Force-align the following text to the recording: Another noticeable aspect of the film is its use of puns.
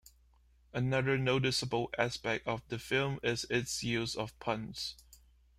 Another 0.73 1.15
noticeable 1.15 1.91
aspect 1.95 2.47
of 2.47 2.63
the 2.69 2.79
film 2.79 3.19
is 3.21 3.45
its 3.51 3.83
use 3.83 4.15
of 4.15 4.33
puns. 4.39 4.95